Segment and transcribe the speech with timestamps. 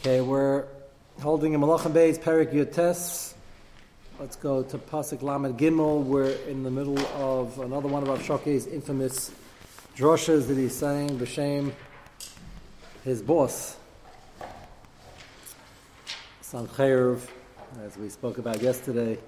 [0.00, 0.64] Okay, we're
[1.20, 3.34] holding a Malachim Beis Perik Yotes.
[4.20, 6.04] Let's go to Pasuk Lamed Gimel.
[6.04, 9.32] We're in the middle of another one of Rav Shokei's infamous
[9.96, 11.72] droshes that he's saying b'shem
[13.02, 13.76] his boss,
[16.44, 17.20] Sancheirv,
[17.82, 19.18] as we spoke about yesterday,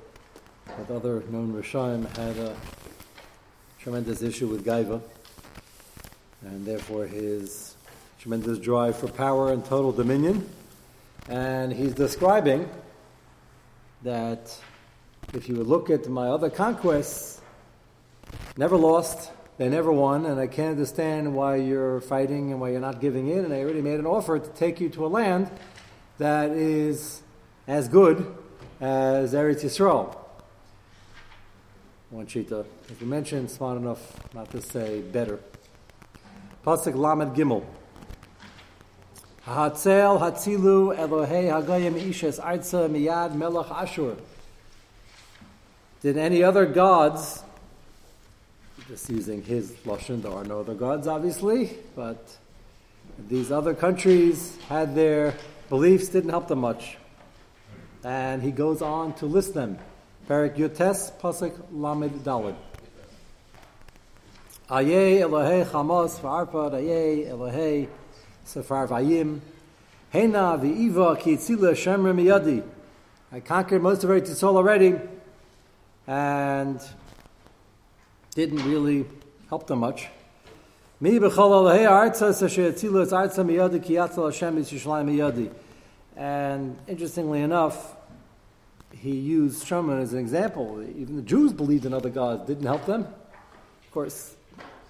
[0.79, 2.57] with other known Rishaim, had a
[3.81, 5.03] tremendous issue with Gaiva,
[6.43, 7.75] and therefore his
[8.21, 10.47] tremendous drive for power and total dominion.
[11.31, 12.69] And he's describing
[14.03, 14.55] that
[15.33, 17.41] if you look at my other conquests,
[18.59, 22.81] never lost, they never won, and I can't understand why you're fighting and why you're
[22.81, 23.43] not giving in.
[23.47, 25.51] And I already made an offer to take you to a land
[26.19, 27.23] that is
[27.67, 28.37] as good
[28.83, 30.15] as Eretz Yisrael.
[32.11, 35.41] One shita, as we mentioned, smart enough not to say better.
[36.67, 37.65] Pasuk Lamed Gimel.
[39.47, 44.17] Hatzel Hatzilu Elohei Hagayim Ishes Arza Miyad Melech Ashur.
[46.03, 47.43] Did any other gods,
[48.87, 52.37] just using his lashon, there are no other gods, obviously, but
[53.29, 55.35] these other countries had their
[55.69, 56.99] beliefs didn't help them much,
[58.05, 59.79] and he goes on to list them.
[60.29, 62.57] Perik Yutes Pasuk Lamed Dalid.
[64.71, 67.89] Aye Elohei Chamos V'Arpad Aye Elohei
[68.55, 69.41] Sefar Vayim.
[70.11, 72.65] Hena v'iva ki tzila shemra miyadi.
[73.31, 74.99] I conquered most of Eretz Yisrael already,
[76.09, 76.81] and
[78.35, 79.07] didn't really
[79.49, 80.09] help them much.
[81.01, 85.53] Mi b'chol alahei arza sashe tzila es arza miyadi ki yatzal Hashem is Yishlayim miyadi.
[86.17, 87.95] And interestingly enough,
[88.91, 90.85] he used Shemra as an example.
[90.97, 93.03] Even the Jews believed in other gods, didn't help them.
[93.03, 94.35] Of course,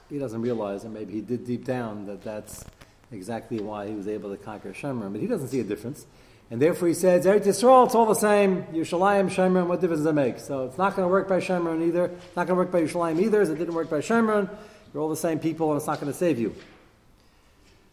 [0.09, 2.65] he doesn't realize, and maybe he did deep down, that that's
[3.13, 6.07] exactly why he was able to conquer Shemron, but he doesn't see a difference.
[6.51, 8.65] And therefore he says, Eretz Yisrael, it's all the same.
[8.65, 10.39] Yerushalayim, Shemron, what difference does it make?
[10.41, 12.07] So it's not going to work by Shemron either.
[12.07, 14.51] It's not going to work by Yerushalayim either, as it didn't work by Shemron.
[14.93, 16.55] You're all the same people, and it's not going to save you.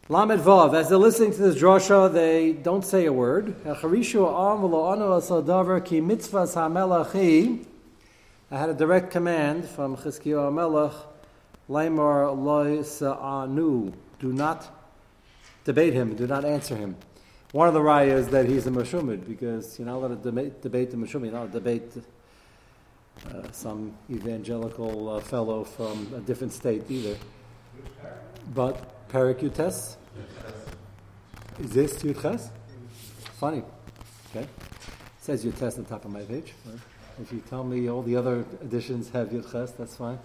[0.10, 3.54] Lamed Vav, as they're listening to this drasha, they don't say a word.
[8.50, 10.94] I had a direct command from Chizkiyahu Melech,
[11.70, 14.77] Laimar loy sa'anu, do not
[15.68, 16.96] debate him, do not answer him.
[17.52, 20.62] One of the raya is that he's a Meshumid, because you're not allowed to debate,
[20.62, 21.92] debate the Meshumid, you're not allowed to debate
[23.28, 27.18] uh, some evangelical uh, fellow from a different state either.
[28.56, 29.98] But Perikutes?
[31.60, 32.50] Is this Yudches?
[33.38, 33.64] Funny.
[34.30, 34.44] Okay.
[34.44, 34.50] It
[35.20, 36.54] says Yudches on the top of my page.
[37.22, 40.20] If you tell me all the other editions have Yudches, that's fine.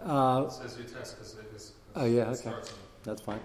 [0.00, 1.72] Uh, it says Yudches because it is.
[1.94, 2.54] Oh, yeah, okay.
[3.04, 3.40] That's fine.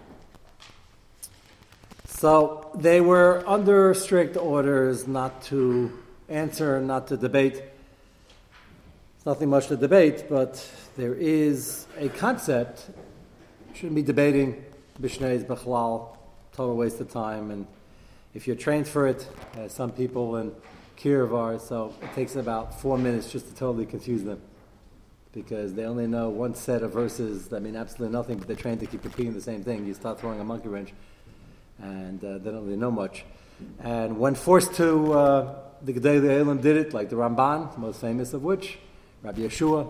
[2.17, 5.91] So they were under strict orders not to
[6.27, 7.61] answer, not to debate.
[9.17, 10.67] It's nothing much to debate, but
[10.97, 12.89] there is a concept.
[13.75, 14.65] Shouldn't be debating
[14.97, 16.17] Mishnay's Bechlal,
[16.53, 17.51] total waste of time.
[17.51, 17.67] And
[18.33, 20.53] if you're trained for it, as some people in
[20.95, 24.41] Kiev are, so it takes about four minutes just to totally confuse them.
[25.33, 28.79] Because they only know one set of verses that mean absolutely nothing, but they're trained
[28.79, 29.85] to keep repeating the same thing.
[29.85, 30.93] You start throwing a monkey wrench
[31.81, 33.25] and uh, they don't really know much.
[33.79, 38.01] And when forced to, uh, the Gedei Elam did it, like the Ramban, the most
[38.01, 38.77] famous of which,
[39.23, 39.87] Rabbi Yeshua,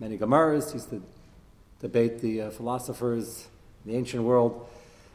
[0.00, 1.02] many Gemaras used to
[1.80, 3.46] debate the uh, philosophers
[3.84, 4.68] in the ancient world.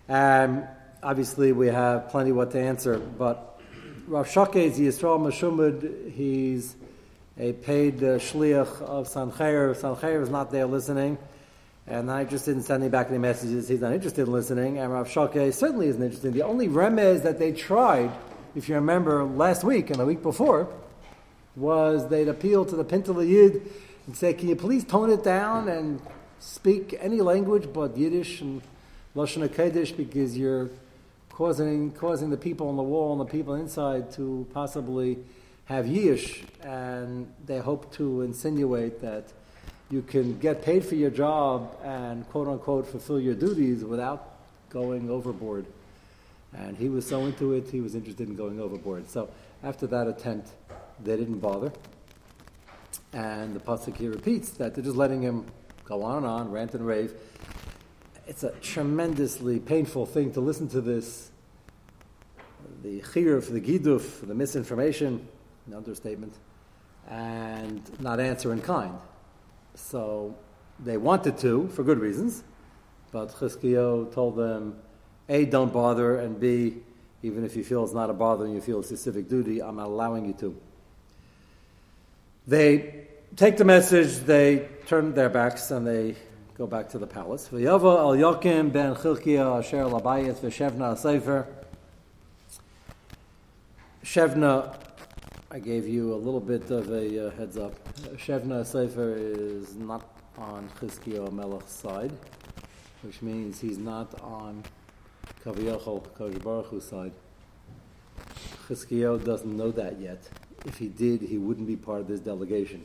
[0.07, 0.67] And
[1.01, 3.59] obviously, we have plenty what to answer, but
[4.07, 6.75] Rav Shokei is Yisrael Meshumad, he's
[7.37, 9.75] a paid uh, shliach of Sancheir.
[9.75, 11.17] Sancheir is not there listening
[11.87, 13.67] and not interested in sending back any messages.
[13.67, 14.77] He's not interested in listening.
[14.77, 16.33] And Rav Shokei certainly isn't interested.
[16.33, 18.11] The only remez that they tried,
[18.55, 20.69] if you remember last week and the week before,
[21.55, 23.61] was they'd appeal to the Pintel Yid
[24.07, 26.01] and say, "Can you please tone it down and
[26.39, 28.61] speak any language but Yiddish and
[29.15, 30.69] Lashon Hakodesh because you're
[31.29, 35.19] causing causing the people on the wall and the people inside to possibly
[35.65, 39.25] have Yiddish." And they hope to insinuate that
[39.89, 44.37] you can get paid for your job and quote unquote fulfill your duties without
[44.69, 45.65] going overboard.
[46.55, 49.09] And he was so into it, he was interested in going overboard.
[49.09, 49.29] So
[49.63, 50.49] after that attempt,
[51.03, 51.71] they didn't bother.
[53.11, 55.45] And the pasuk here repeats that they're just letting him
[55.85, 57.13] go on and on, rant and rave.
[58.25, 61.29] It's a tremendously painful thing to listen to this.
[62.81, 65.27] The chiruf, the giduf, the misinformation,
[65.67, 66.33] an understatement,
[67.09, 68.97] and not answer in kind.
[69.75, 70.35] So
[70.79, 72.43] they wanted to, for good reasons,
[73.11, 74.79] but Chizkiyo told them,
[75.29, 76.81] A, don't bother, and B,
[77.23, 79.61] Even if you feel it's not a bother and you feel it's a civic duty,
[79.61, 80.55] I'm not allowing you to.
[82.45, 86.17] They take the message, they turn their backs, and they
[86.57, 87.47] go back to the palace.
[87.47, 90.97] V'yava al Yokim ben Chilkia asher labayit v'shevna.
[94.03, 94.75] Shevna,
[95.53, 97.75] I gave you a little bit of a uh, heads up.
[98.17, 100.03] Shevna sefer is not
[100.35, 102.11] on Chizkiah Melech's side,
[103.03, 104.63] which means he's not on
[105.45, 106.07] Kaviyachol,
[106.71, 107.11] Hu's side.
[108.67, 110.27] Chizkiah doesn't know that yet.
[110.65, 112.83] If he did, he wouldn't be part of this delegation.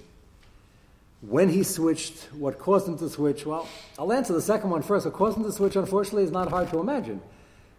[1.23, 3.47] When he switched, what caused him to switch?
[3.47, 3.67] Well,
[3.99, 5.07] I'll answer the second one first.
[5.07, 7.23] What caused him to switch, unfortunately, is not hard to imagine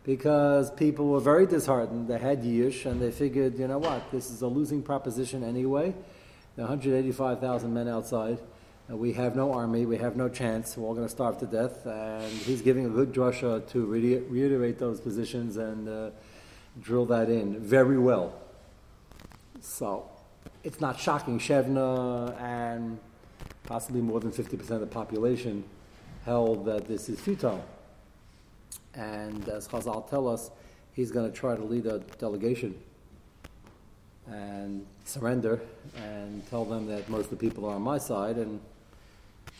[0.04, 2.07] because people were very disheartened.
[2.07, 5.94] They had Yish and they figured, you know what, this is a losing proposition anyway.
[6.56, 8.40] There are 185,000 men outside.
[8.88, 11.46] And we have no army, we have no chance, we're all going to starve to
[11.46, 11.86] death.
[11.86, 16.10] And he's giving a good drasha to reiterate those positions and uh,
[16.81, 18.34] drill that in very well.
[19.62, 20.10] So
[20.63, 21.38] it's not shocking.
[21.38, 23.00] Shevna and
[23.66, 25.63] possibly more than 50% of the population
[26.25, 27.63] held that this is futile.
[28.94, 30.51] And as Chazal tell us,
[30.94, 32.75] he's going to try to lead a delegation
[34.27, 35.59] and surrender
[35.95, 38.38] and tell them that most of the people are on my side.
[38.38, 38.59] And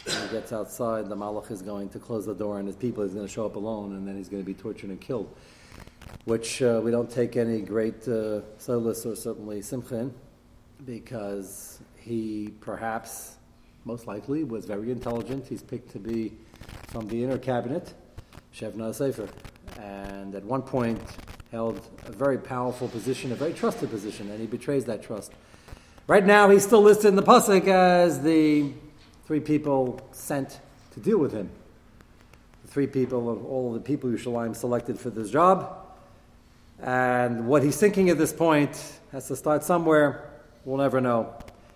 [0.05, 3.03] when he gets outside, the Malach is going to close the door and his people
[3.03, 5.33] is going to show up alone and then he's going to be tortured and killed.
[6.25, 10.09] Which uh, we don't take any great uh, solace or certainly simcha
[10.85, 13.35] because he perhaps,
[13.85, 15.47] most likely, was very intelligent.
[15.47, 16.33] He's picked to be
[16.87, 17.93] from the inner cabinet
[18.59, 19.29] Shevna Sefer,
[19.79, 21.00] and at one point
[21.50, 25.31] held a very powerful position, a very trusted position, and he betrays that trust.
[26.07, 28.73] Right now, he's still listed in the pasuk as the
[29.25, 30.59] three people sent
[30.91, 31.50] to deal with him.
[32.65, 35.88] The three people of all the people Yerushalayim selected for this job.
[36.81, 40.31] And what he's thinking at this point has to start somewhere.
[40.65, 41.33] We'll never know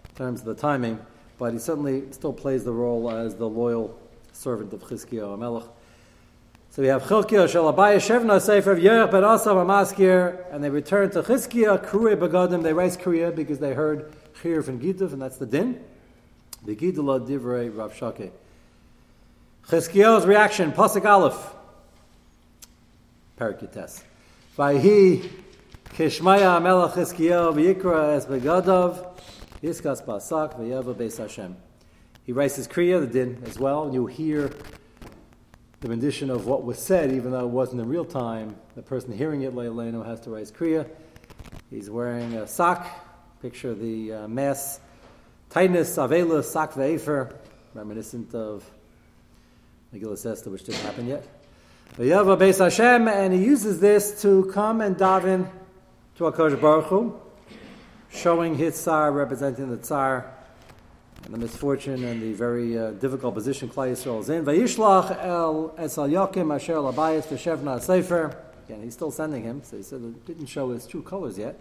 [0.09, 1.00] in terms of the timing,
[1.38, 3.97] but he certainly still plays the role as the loyal
[4.33, 5.63] servant of Chizkiyahu Melech.
[6.73, 11.21] So we have Chilkiah Shalabaya Shevna Sefer Yerech Ben Asav Amaskir, and they return to
[11.21, 12.63] Chizkiah Kruya Begadim.
[12.63, 14.11] They raise Kruya because they heard
[14.41, 15.83] Chir and Gitav, and that's the din.
[16.65, 18.33] The Gidula Divrei Rav Shake.
[19.67, 21.53] Chizkiah's reaction, Pasuk Aleph,
[23.39, 24.01] Perikites.
[24.57, 25.29] Vayhi
[25.93, 29.15] Kishmaya Melech Chizkiah V'yikra Es Begadav
[29.61, 31.55] Yiskas Basak V'yeva Beis Hashem.
[32.25, 34.49] He his Kriya, the din, as well, and you hear
[35.83, 38.56] the rendition of what was said, even though it wasn't in real time.
[38.75, 40.88] The person hearing it, Leileno, has to raise Kriya.
[41.69, 42.88] He's wearing a sock,
[43.41, 44.80] picture the uh, mass
[45.50, 47.35] tightness, Avela, sock ve'efer,
[47.74, 48.63] reminiscent of
[49.94, 51.27] Megillah Esther, which didn't happen yet.
[51.97, 55.50] V'yava Beis Hashem, and he uses this to come and daven
[56.15, 57.19] to HaKadosh Baruch Hu,
[58.09, 60.33] showing his tsar, representing the tsar,
[61.25, 64.45] and the misfortune and the very uh, difficult position Klal Yisrael is in.
[64.45, 68.37] Vayishlach el esal Yakim asher labayis v'shevna sefer.
[68.65, 71.59] Again, he's still sending him, so he said it didn't show his true colors yet.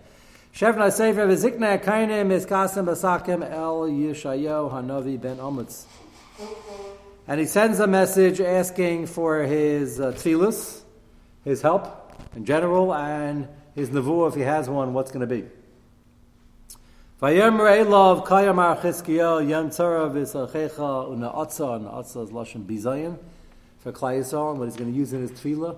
[0.54, 5.84] Shevna sefer v'zikna kainim miskasim basakim el Yishayo hanavi ben Amutz.
[7.28, 10.80] And he sends a message asking for his uh, tefillus,
[11.44, 15.48] his help in general, and his nevuah, if he has one, what's going to be.
[17.22, 23.16] Vayomer Elov Kayamar Chizkiel Yom Tzara V'Sachecha Una Atza and Atza is Lashon Bizayin
[23.78, 25.76] for Klal Yisrael what he's going to use in his tefillah,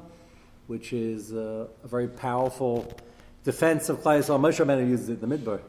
[0.69, 2.91] which is uh, a very powerful
[3.45, 4.41] defense of Klal Yisrael.
[4.41, 5.61] Moshe Rabbeinu uses it in the Midbar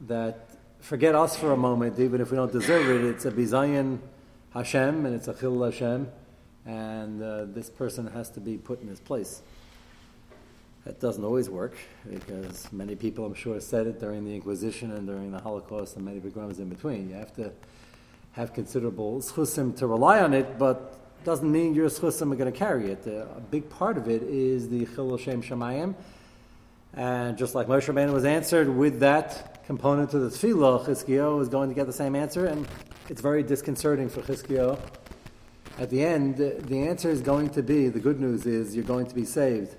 [0.00, 0.48] that
[0.80, 3.04] forget us for a moment, even if we don't deserve it.
[3.08, 4.00] It's a Bizayin
[4.52, 6.10] Hashem and it's a Chil Hashem,
[6.66, 9.40] and uh, this person has to be put in his place.
[10.84, 11.76] That doesn't always work
[12.10, 16.04] because many people, I'm sure, said it during the Inquisition and during the Holocaust and
[16.04, 17.08] many pogroms in between.
[17.08, 17.52] You have to
[18.32, 22.58] have considerable schusim to rely on it, but doesn't mean your schusim are going to
[22.58, 23.06] carry it.
[23.06, 25.94] A big part of it is the chilul shem shemayim,
[26.94, 31.48] and just like Moshe Rabbeinu was answered with that component to the tefillah, Chizkiyo is
[31.48, 32.66] going to get the same answer, and
[33.08, 34.78] it's very disconcerting for Chizkiyo.
[35.78, 39.06] At the end, the answer is going to be the good news is you're going
[39.06, 39.76] to be saved.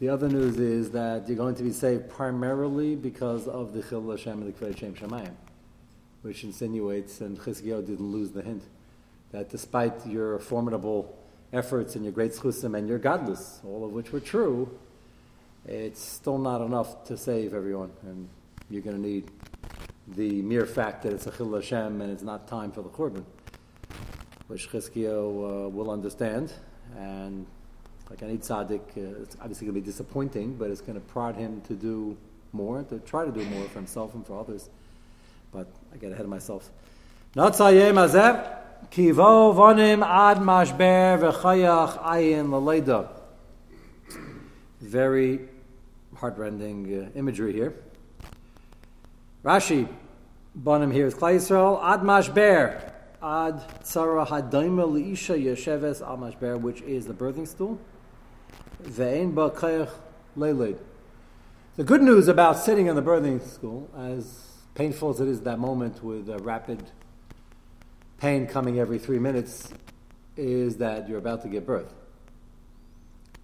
[0.00, 4.08] The other news is that you're going to be saved primarily because of the Chil
[4.08, 5.34] Hashem and the Kvei Shem Shemayim,
[6.22, 8.62] which insinuates, and Chizkiyahu didn't lose the hint,
[9.32, 11.18] that despite your formidable
[11.52, 14.78] efforts and your great schusim and your godless, all of which were true,
[15.66, 18.28] it's still not enough to save everyone, and
[18.70, 19.28] you're going to need
[20.06, 23.24] the mere fact that it's a Chil Hashem and it's not time for the Korban,
[24.46, 26.52] which Chizkiyahu uh, will understand,
[26.96, 27.46] and
[28.10, 31.36] like any tzaddik, uh, it's obviously going to be disappointing, but it's going to prod
[31.36, 32.16] him to do
[32.52, 34.70] more, to try to do more for himself and for others.
[35.52, 36.70] But I get ahead of myself.
[37.36, 37.52] Ad
[40.40, 41.32] mashber
[42.02, 43.08] ayin.
[44.80, 45.40] Very
[46.16, 47.74] heartrending uh, imagery here.
[49.44, 49.88] Rashi,
[50.60, 56.80] bonim here is Klai Yisrael, ad mashber, ad tzara hadaima liisha yesheves al mashber, which
[56.82, 57.78] is the birthing stool.
[61.76, 65.58] The good news about sitting in the birthing school, as painful as it is that
[65.58, 66.82] moment with a rapid
[68.18, 69.72] pain coming every three minutes,
[70.36, 71.94] is that you're about to give birth.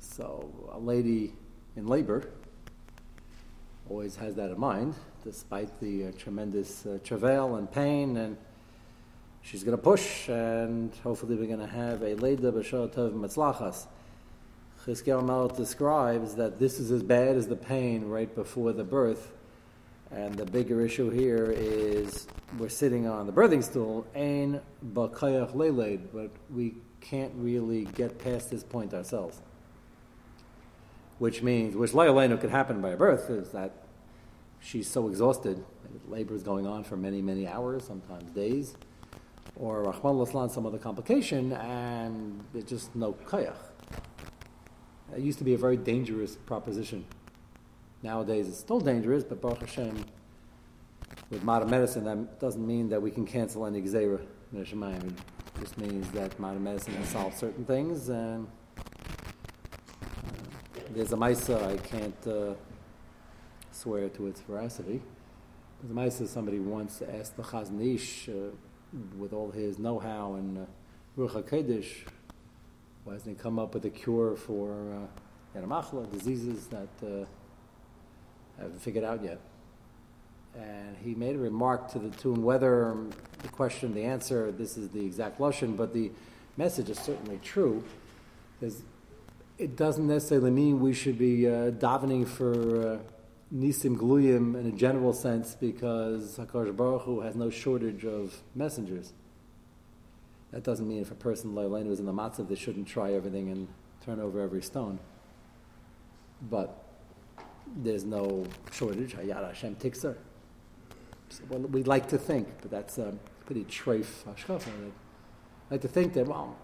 [0.00, 1.32] So a lady
[1.76, 2.30] in labor
[3.88, 8.36] always has that in mind, despite the uh, tremendous uh, travail and pain, and
[9.42, 13.86] she's going to push, and hopefully we're going to have a Leida B'Shot Tov Matzlachas.
[14.84, 19.32] Chizkiel Malach describes that this is as bad as the pain right before the birth,
[20.10, 22.26] and the bigger issue here is
[22.58, 24.60] we're sitting on the birthing stool, Ein
[24.92, 29.40] B'Kayach Leiled, but we can't really get past this point ourselves.
[31.18, 33.72] Which means, which Leilenu could happen by birth, is that
[34.60, 35.64] she's so exhausted,
[36.08, 38.76] labor is going on for many, many hours, sometimes days,
[39.56, 43.56] or Rahman Laslan, some other complication, and there's just no kayach.
[45.12, 47.04] It used to be a very dangerous proposition.
[48.02, 50.04] Nowadays, it's still dangerous, but Baruch Hashem,
[51.30, 54.20] with modern medicine, that doesn't mean that we can cancel any gzeira.
[54.52, 54.64] It
[55.60, 58.46] just means that modern medicine can solve certain things, and
[58.76, 58.80] uh,
[60.90, 62.54] there's a Maisa I can't uh,
[63.72, 65.02] swear to its veracity.
[65.80, 68.32] There's a Maisa somebody once asked the Chazon Ish, uh,
[69.18, 70.66] with all his know-how and uh,
[71.18, 72.06] Ruach HaKodesh,
[73.04, 75.08] why hasn't he come up with a cure for
[75.54, 77.24] uh, diseases that uh,
[78.58, 79.38] haven't figured out yet?
[80.54, 82.96] And he made a remark to the tune whether
[83.42, 86.12] the question, the answer, this is the exact Lashon, but the
[86.56, 87.84] message is certainly true.
[88.60, 88.82] There's,
[89.58, 92.98] it doesn't necessarily mean we should be uh, davening for uh,
[93.54, 99.12] nisim gluyim in a general sense because Hakadosh Baruch Hu has no shortage of messengers.
[100.54, 103.50] That doesn't mean if a person Leilenu is in the matzav, they shouldn't try everything
[103.50, 103.66] and
[104.06, 105.00] turn over every stone.
[106.48, 106.80] But
[107.76, 109.16] there's no shortage.
[109.16, 110.14] Hayat Hashem tikser.
[111.48, 114.68] Well, we'd like to think, but that's a pretty treif hashkafa.
[114.68, 116.56] I like to think that well,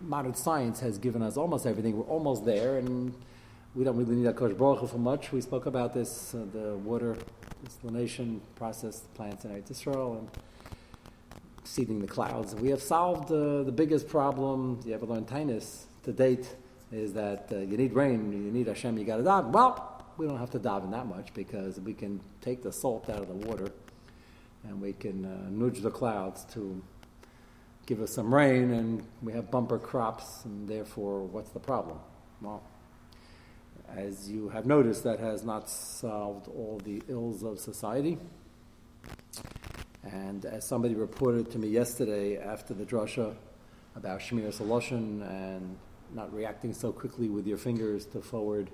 [0.00, 1.96] modern science has given us almost everything.
[1.96, 3.14] We're almost there, and
[3.76, 5.30] we don't really need a Baruch for much.
[5.30, 7.16] We spoke about this, uh, the water
[7.64, 10.28] desalination process, plants in Eretz Israel, and
[11.68, 12.54] seeding the clouds.
[12.54, 16.54] We have solved uh, the biggest problem learned Tainus to date
[16.90, 19.46] is that uh, you need rain, you need Hashem, you got to dive.
[19.46, 23.10] Well, we don't have to dive in that much because we can take the salt
[23.10, 23.70] out of the water
[24.64, 26.82] and we can uh, nudge the clouds to
[27.84, 31.98] give us some rain and we have bumper crops and therefore what's the problem?
[32.40, 32.62] Well,
[33.94, 38.18] as you have noticed, that has not solved all the ills of society.
[40.02, 43.34] And as somebody reported to me yesterday after the drasha
[43.96, 45.76] about Shemir Soloshin and
[46.14, 48.70] not reacting so quickly with your fingers to forward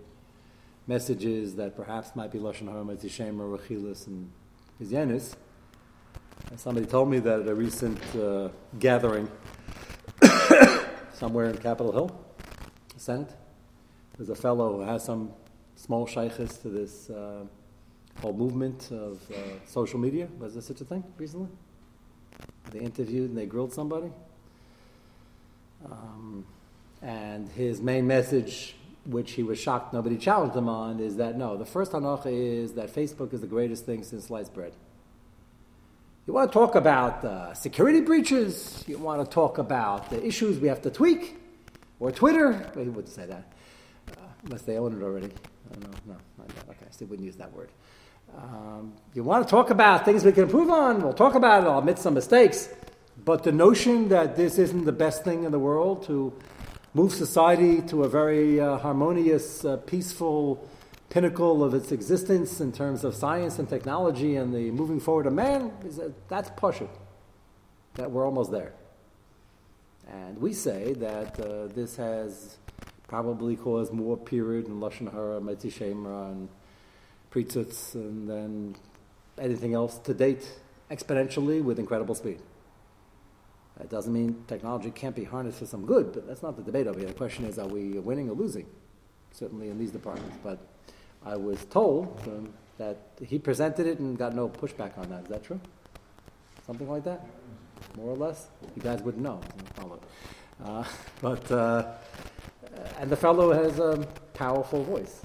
[0.87, 4.31] messages that perhaps might be Lashon Hara Matishem or Rechilis and
[4.81, 5.35] Hizyanis,
[6.57, 9.29] somebody told me that at a recent uh, gathering
[11.13, 12.21] somewhere in Capitol Hill,
[12.93, 13.35] the Senate,
[14.17, 15.33] there's a fellow who has some
[15.75, 17.45] small shaykhs to this uh,
[18.21, 20.29] whole movement of uh, social media.
[20.39, 21.49] Was there such a thing recently?
[22.71, 24.11] They interviewed and they grilled somebody.
[25.85, 26.47] Um,
[27.03, 31.57] and his main message, which he was shocked nobody challenged him on, is that no,
[31.57, 34.73] the first hanacha is that Facebook is the greatest thing since sliced bread.
[36.27, 38.83] You want to talk about uh, security breaches?
[38.87, 41.37] You want to talk about the issues we have to tweak?
[42.01, 42.53] Or Twitter?
[42.75, 43.53] Well, he wouldn't say that,
[44.13, 45.29] uh, unless they own it already.
[45.81, 46.65] no, no, not yet.
[46.71, 47.69] Okay, I still wouldn't use that word.
[48.37, 51.03] Um, you want to talk about things we can improve on?
[51.03, 51.67] We'll talk about it.
[51.67, 52.69] I'll admit some mistakes.
[53.25, 56.33] But the notion that this isn't the best thing in the world to
[56.95, 60.69] move society to a very uh, harmonious, uh, peaceful
[61.11, 65.33] pinnacle of its existence in terms of science and technology and the moving forward of
[65.33, 66.89] man, is that, that's Pasha.
[67.95, 68.73] That we're almost there.
[70.09, 72.57] And we say that uh, this has
[73.07, 76.49] probably caused more period in Lashon Hara, Metzi Shemra, and
[77.35, 78.77] Pritzutz, and then
[79.39, 80.49] anything else to date
[80.91, 82.41] exponentially with incredible speed.
[83.79, 86.87] That doesn't mean technology can't be harnessed for some good, but that's not the debate
[86.87, 87.09] over here.
[87.09, 88.67] The question is, are we winning or losing?
[89.33, 90.37] Certainly in these departments.
[90.45, 90.65] But
[91.25, 95.23] I was told um, that he presented it and got no pushback on that.
[95.25, 95.61] Is that true?
[96.65, 97.27] Something like that?
[97.97, 98.47] More or less?
[98.77, 99.41] You guys wouldn't know.
[100.65, 100.85] Uh,
[101.21, 101.95] but, uh,
[103.01, 105.23] and the fellow has a powerful voice.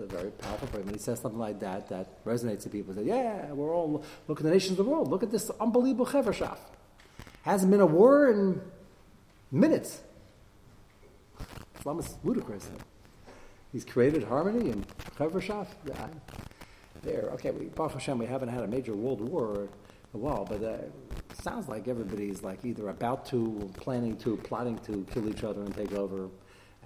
[0.00, 0.84] A very powerful voice.
[0.84, 2.94] When he says something like that, that resonates to people.
[2.94, 5.08] Say, yeah, we're all, look at the nations of the world.
[5.08, 6.58] Look at this unbelievable Chevershaf.
[7.42, 8.60] Hasn't been a war in
[9.50, 10.02] minutes.
[11.74, 12.68] It's almost ludicrous.
[13.72, 14.86] He's created harmony and
[15.16, 15.66] Chevershaf.
[15.86, 16.06] Yeah,
[17.02, 17.30] there.
[17.34, 19.68] Okay, we, Baruch Hashem, we haven't had a major world war
[20.14, 20.76] a while, but uh,
[21.42, 25.74] sounds like everybody's like either about to, planning to, plotting to kill each other and
[25.74, 26.28] take over,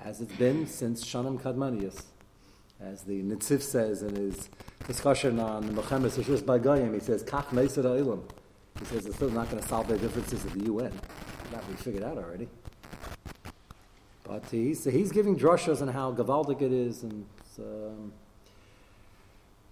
[0.03, 2.03] as it's been since Shanim Kadmanius.
[2.85, 4.49] As the Nitziv says in his
[4.87, 8.23] discussion on the Mechemes Rishus Bagayim, he says, Kach Meisad Ilam.
[8.81, 10.93] He says it's still not going to solve the differences of the UN.
[11.53, 12.49] That we figured out already.
[14.25, 17.27] But he's, he's giving drushas on how gavaldic it is, and
[17.59, 18.13] um,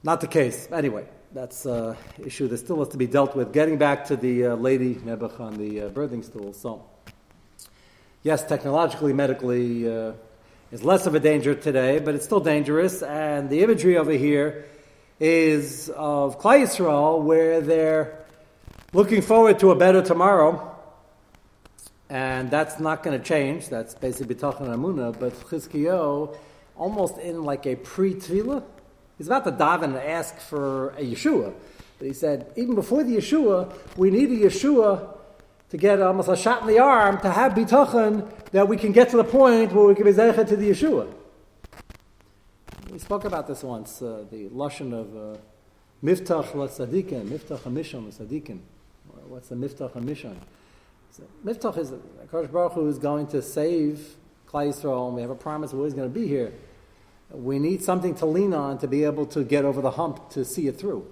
[0.05, 0.69] not the case.
[0.71, 3.53] Anyway, that's an uh, issue that still has to be dealt with.
[3.53, 6.53] Getting back to the uh, lady Nebuch on the uh, birthing stool.
[6.53, 6.85] So,
[8.23, 10.13] yes, technologically, medically, uh,
[10.73, 13.03] is less of a danger today, but it's still dangerous.
[13.03, 14.67] And the imagery over here
[15.19, 18.19] is of Klai Yisrael, where they're
[18.93, 20.67] looking forward to a better tomorrow.
[22.09, 23.69] And that's not going to change.
[23.69, 25.19] That's basically B'tachon Amuna.
[25.19, 26.37] But Chizkiyo,
[26.77, 28.65] almost in like a pre-tvila,
[29.21, 31.53] He's about to daven and ask for a Yeshua.
[31.99, 35.15] But he said, even before the Yeshua, we need a Yeshua
[35.71, 39.09] to get almost a shot in the arm to have bitachon that we can get
[39.11, 41.13] to the point where we can be zeichet to the Yeshua.
[42.91, 45.39] We spoke about this once, uh, the lashon of uh,
[46.03, 48.59] miftach la tzadikin, miftach hamishon la tzadikin.
[49.29, 50.37] What's the miftach hamishon?
[51.13, 54.17] So, miftach is Akash Baruch Hu is going to save
[54.49, 56.53] Klai Yisrael, and we have a promise we're always going to be here
[57.33, 60.45] we need something to lean on to be able to get over the hump to
[60.45, 61.07] see it through.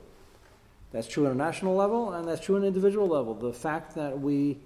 [0.91, 3.35] That's true on a national level, and that's true on an individual level.
[3.35, 4.59] The fact that we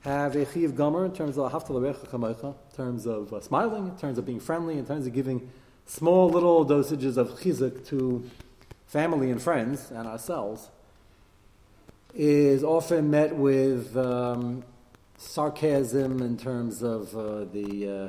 [0.00, 4.24] have a chiv gomer in terms of in terms of uh, smiling, in terms of
[4.24, 5.50] being friendly, in terms of giving
[5.84, 8.28] small little dosages of chizuk to
[8.86, 10.70] family and friends and ourselves,
[12.14, 14.64] is often met with um,
[15.18, 18.08] sarcasm in terms of uh, the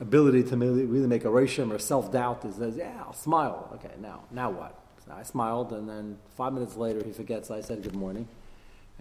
[0.00, 3.70] ability to really make a rishim or self doubt is says, yeah, I'll smile.
[3.74, 4.81] Okay, now, now what?
[5.12, 8.28] I smiled, and then five minutes later he forgets I said good morning.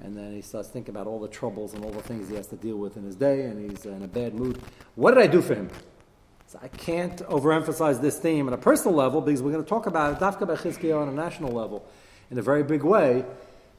[0.04, 2.48] And then he starts thinking about all the troubles and all the things he has
[2.48, 4.60] to deal with in his day, and he's in a bad mood.
[4.96, 5.70] What did I do for him?
[6.48, 9.86] So I can't overemphasize this theme on a personal level because we're going to talk
[9.86, 11.86] about Dafka Bechizkiah, on a national level
[12.30, 13.24] in a very big way.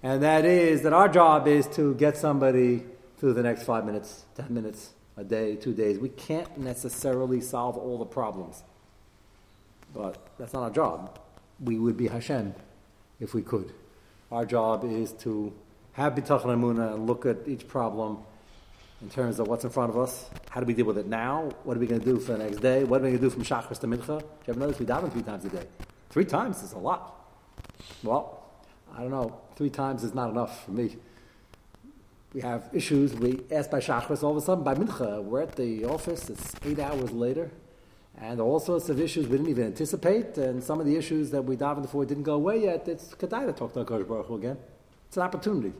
[0.03, 2.85] And that is that our job is to get somebody
[3.18, 5.99] through the next five minutes, ten minutes, a day, two days.
[5.99, 8.62] We can't necessarily solve all the problems.
[9.92, 11.18] But that's not our job.
[11.61, 12.55] We would be Hashem
[13.21, 13.73] if we could.
[14.31, 15.53] Our job is to
[15.93, 18.19] have bitachon amuna and look at each problem
[19.01, 20.31] in terms of what's in front of us.
[20.49, 21.51] How do we deal with it now?
[21.65, 22.85] What are we going to do for the next day?
[22.85, 24.21] What are we going to do from Shachris to Mincha?
[24.21, 25.67] Do you ever notice we daven three times a day?
[26.11, 27.15] Three times is a lot.
[28.03, 28.43] Well,
[28.95, 29.38] I don't know.
[29.57, 30.97] Three times is not enough for me
[32.35, 33.15] we have issues.
[33.15, 36.55] We ask by Shachris, all of a sudden by Mincha, we're at the office, it's
[36.65, 37.51] eight hours later,
[38.20, 41.42] and all sorts of issues we didn't even anticipate, and some of the issues that
[41.42, 42.87] we davened for didn't go away yet.
[42.87, 44.59] It's Kedai to talk to HaKadosh Baruch Hu again.
[45.09, 45.72] It's an opportunity.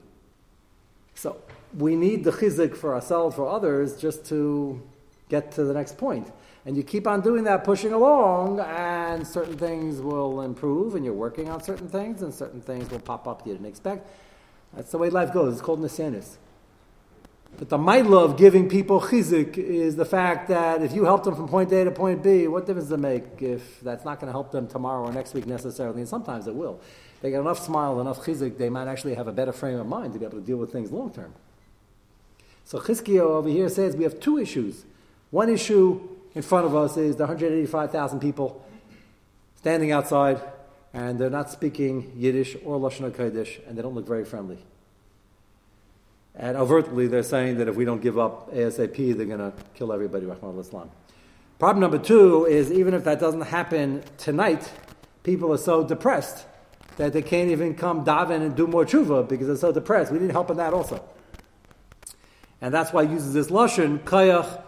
[1.15, 1.37] So
[1.77, 4.83] we need the chizik for ourselves, for others, just to
[5.29, 6.31] get to the next point.
[6.65, 11.15] And you keep on doing that, pushing along, and certain things will improve, and you're
[11.15, 14.09] working on certain things, and certain things will pop up you didn't expect.
[14.75, 15.55] That's the way life goes.
[15.55, 16.37] It's called Nisanis.
[17.59, 21.37] But the mitzvah of giving people chizik is the fact that if you help them
[21.37, 24.27] from point A to point B, what difference does it make if that's not going
[24.29, 26.01] to help them tomorrow or next week necessarily?
[26.01, 26.81] And sometimes it will.
[27.21, 30.13] They get enough smile, enough chizik, they might actually have a better frame of mind
[30.15, 31.33] to be able to deal with things long term.
[32.65, 34.85] So Chizkiyo over here says we have two issues.
[35.31, 36.01] One issue
[36.35, 38.65] in front of us is the 185,000 people
[39.57, 40.41] standing outside
[40.95, 44.59] and they're not speaking Yiddish or Lashon HaKodesh and they don't look very friendly.
[46.35, 49.93] And overtly, they're saying that if we don't give up ASAP, they're going to kill
[49.93, 50.91] everybody, Rahman Islam.
[51.59, 54.69] Problem number two is even if that doesn't happen tonight,
[55.23, 56.47] people are so depressed
[56.97, 60.11] that they can't even come daven and do more tshuva because they're so depressed.
[60.11, 61.05] We need help in that also.
[62.61, 64.63] And that's why he uses this lashon, kayach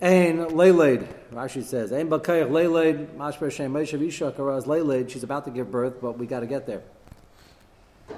[0.00, 1.06] ein leiled.
[1.32, 5.08] Rashi says, ein bakayach leiled, mashper shem meishav isha karaz leiled.
[5.10, 6.82] She's about to give birth, but we got to get there.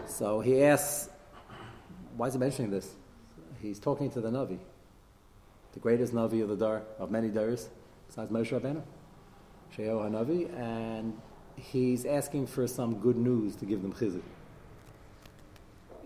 [0.08, 1.08] So he asks
[2.16, 2.94] why is he mentioning this?
[3.60, 4.58] he's talking to the Navi,
[5.72, 7.68] the greatest Navi of the Dar, of many Dars,
[8.06, 8.82] besides Moshe Rabbeinu,
[9.76, 11.18] Sheo HaNavi, and
[11.56, 14.22] he's asking for some good news to give them chizuk.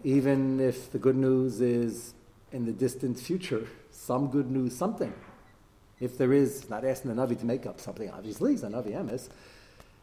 [0.03, 2.15] Even if the good news is
[2.53, 5.13] in the distant future, some good news, something.
[6.01, 8.93] If there is, not asking the Navi to make up something, obviously, he's a Navi
[8.93, 9.29] Emes,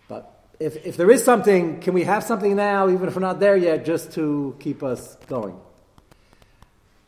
[0.07, 3.39] but if, if there is something, can we have something now, even if we're not
[3.39, 5.59] there yet, just to keep us going?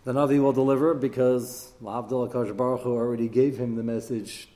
[0.05, 4.47] The Navi will deliver because Abdullah Kosh Baruch Hu already gave him the message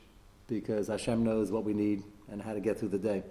[0.47, 2.01] because Hashem knows what we need
[2.31, 3.23] and how to get through the day.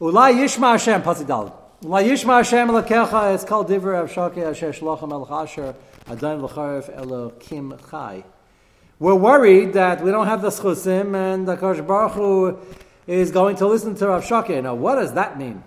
[0.00, 1.54] Ulai Yishma Hashem, Pasidal.
[1.82, 5.76] Ulai Yishma Hashem Elakecha, it's called Diver of Shaki Asher Shlochem El Chasher,
[6.08, 8.24] Adon L'charef Elokim Chai.
[8.98, 12.58] We're worried that we don't have the schusim and Kosh Baruch Hu
[13.06, 14.28] is going to listen to Rav.
[14.48, 15.62] Now, what does that mean?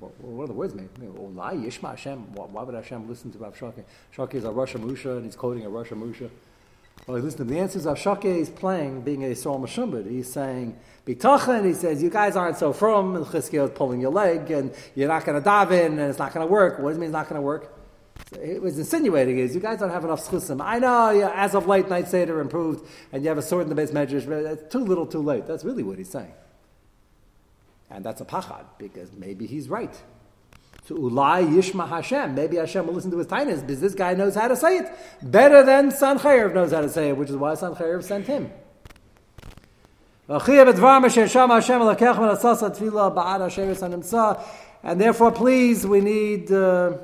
[0.00, 0.88] What, what do the words mean?
[1.00, 2.34] Olai oh, Yishma Hashem.
[2.34, 3.84] Why would Hashem listen to Rav Shaki?
[4.16, 6.30] Shaki is a Rosh Musha, and he's quoting a Rosh Musha.
[7.06, 10.10] Well, listen, the answer is Rav is playing, being a Yisrael Meshumbid.
[10.10, 14.10] He's saying, Bitachin, he says, you guys aren't so from, and Chizkiel is pulling your
[14.10, 16.78] leg, and you're not going to dive in, and it's not going to work.
[16.78, 17.70] What does it mean it's not going to work?
[18.40, 20.60] it was insinuating is you guys don't have enough schusim.
[20.60, 23.68] I know yeah, as of late night Seder improved and you have a sword in
[23.68, 25.46] the base measures, but it's too little too late.
[25.46, 26.32] That's really what he's saying.
[27.94, 29.94] And that's a pachad, because maybe he's right.
[30.86, 32.34] So ulai yishma Hashem.
[32.34, 34.92] Maybe Hashem will listen to his tinus because this guy knows how to say it
[35.22, 38.50] better than Sanchayr knows how to say it, which is why Sanchayr sent him.
[44.82, 46.98] And therefore, please, we need uh,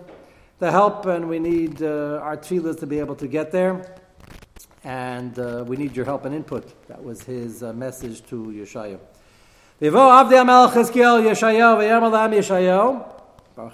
[0.58, 3.96] the help, and we need uh, our tefillahs to be able to get there.
[4.84, 6.88] And uh, we need your help and input.
[6.88, 8.98] That was his uh, message to Yeshaya.
[9.80, 10.36] Baruch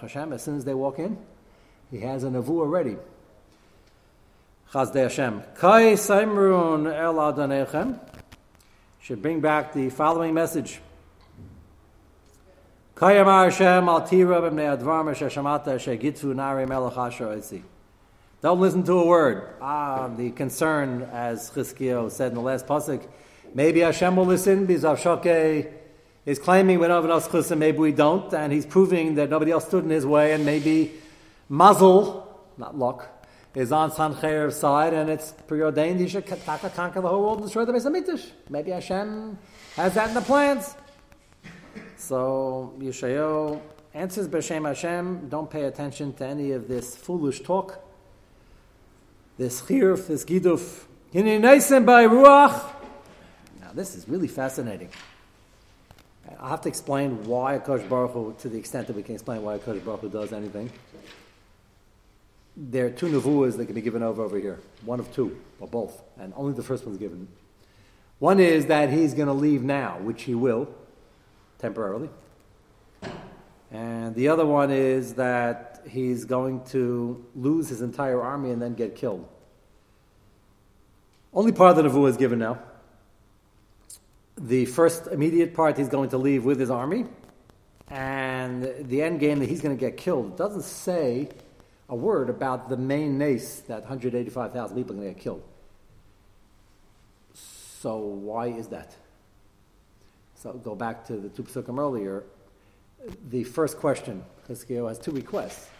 [0.00, 1.18] Hashem, as soon as they walk in,
[1.90, 2.96] he has a nevuah already.
[4.70, 5.42] Chazdei Hashem.
[5.56, 7.98] Kai Saimrun El Adonechem
[9.00, 10.80] should bring back the following message.
[12.94, 17.42] Kayamar Hashem al tira b'mnei advar shamata shegitfu nari melech asher.
[18.42, 19.48] Don't listen to a word.
[19.60, 23.04] Ah, the concern, as Chizkiyo said in the last pasuk,
[23.54, 25.75] maybe Hashem will listen because Avshokeh
[26.26, 29.52] is claiming we don't have enough chusim, maybe we don't, and he's proving that nobody
[29.52, 30.92] else stood in his way, and maybe
[31.48, 33.08] muzzle, not luck,
[33.54, 37.64] is on Sancheir's side, and it's preordained he should conquer the whole world and destroy
[37.64, 38.32] the Beis Hamikdash.
[38.50, 39.38] Maybe Hashem
[39.76, 40.74] has that in the plans.
[41.96, 43.60] So Yeshayo
[43.94, 47.78] answers B'Shem Hashem, don't pay attention to any of this foolish talk,
[49.38, 50.84] this chiruf, this giduf.
[53.60, 54.90] Now this is really fascinating.
[56.38, 59.42] I'll have to explain why Akash Baruch Hu, to the extent that we can explain
[59.42, 60.70] why Akash Baruch Hu does anything.
[62.56, 64.60] There are two nevuas that can be given over over here.
[64.84, 67.28] One of two, or both, and only the first one's given.
[68.18, 70.68] One is that he's going to leave now, which he will
[71.58, 72.08] temporarily.
[73.70, 78.74] And the other one is that he's going to lose his entire army and then
[78.74, 79.28] get killed.
[81.34, 82.58] Only part of the Nevuah is given now.
[84.38, 87.06] The first immediate part he's going to leave with his army,
[87.88, 90.32] and the end game that he's going to get killed.
[90.32, 91.30] It doesn't say
[91.88, 95.42] a word about the main nace that 185,000 people are going to get killed.
[97.32, 98.94] So why is that?
[100.34, 102.24] So go back to the two psukim earlier.
[103.30, 105.70] The first question, Chizkiyo has two requests.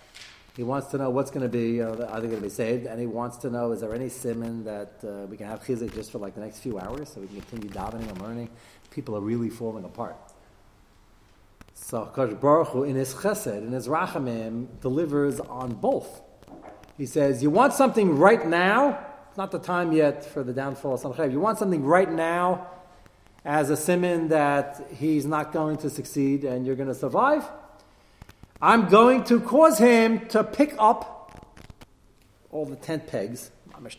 [0.57, 2.87] He wants to know what's going to be, are they going to be saved?
[2.87, 5.95] And he wants to know, is there any simon that uh, we can have chizik
[5.95, 8.49] just for like the next few hours so we can continue davening and learning?
[8.91, 10.17] People are really falling apart.
[11.75, 16.23] So Kosh Baruch Hu, in his chesed, in his rachamim, delivers on both.
[16.97, 18.99] He says, you want something right now?
[19.29, 21.31] It's not the time yet for the downfall of Sanchev.
[21.31, 22.69] You want something right now?
[23.47, 27.49] as a simon that he's not going to succeed and you're going to survive.
[28.61, 31.15] I'm going to cause him to pick up
[32.51, 33.51] all the tent pegs,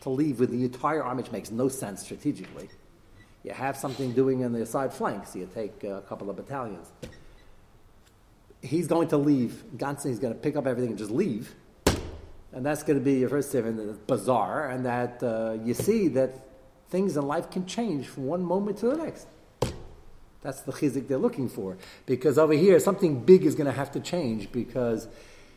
[0.02, 2.68] to leave with the entire army, which makes no sense strategically.
[3.44, 6.92] You have something doing in the side flanks, so you take a couple of battalions.
[8.62, 9.64] He's going to leave.
[9.78, 11.54] Gansen is going to pick up everything and just leave.
[12.52, 16.40] And that's going to be your first simon, bizarre, and that uh, you see that
[16.90, 19.28] things in life can change from one moment to the next.
[20.42, 21.78] That's the chizik they're looking for.
[22.06, 25.08] Because over here, something big is going to have to change because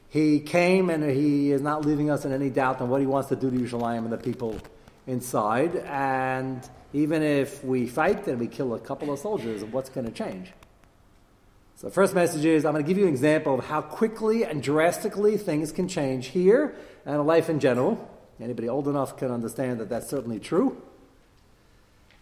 [0.09, 3.29] he came and he is not leaving us in any doubt on what he wants
[3.29, 4.59] to do to Yerushalayim and the people
[5.07, 5.77] inside.
[5.87, 10.12] And even if we fight and we kill a couple of soldiers, what's going to
[10.12, 10.53] change?
[11.77, 14.62] So first message is I'm going to give you an example of how quickly and
[14.62, 16.75] drastically things can change here
[17.07, 18.07] and life in general.
[18.40, 20.83] Anybody old enough can understand that that's certainly true.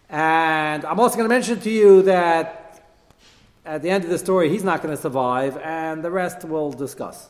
[0.09, 2.83] And I'm also going to mention to you that
[3.65, 6.71] at the end of the story, he's not going to survive, and the rest we'll
[6.71, 7.29] discuss.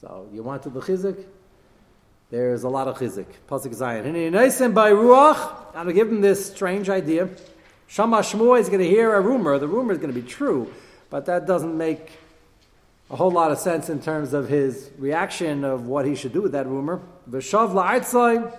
[0.00, 1.24] So you want to the chizik?
[2.30, 3.26] There's a lot of chizik.
[3.48, 4.06] Pasuk Zayin.
[4.06, 7.28] And by ruach, I'm going to give him this strange idea.
[7.88, 9.58] Shama Shmuel is going to hear a rumor.
[9.58, 10.72] The rumor is going to be true,
[11.10, 12.12] but that doesn't make
[13.10, 16.40] a whole lot of sense in terms of his reaction of what he should do
[16.40, 17.00] with that rumor.
[17.28, 18.50] V'shav la'artzai.